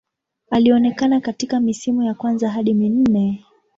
Alionekana 0.51 1.19
katika 1.21 1.59
misimu 1.59 2.03
ya 2.03 2.13
kwanza 2.13 2.49
hadi 2.49 2.73
minne. 2.73 3.43